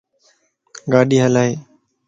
[0.91, 1.51] ڳاڏي ھلائي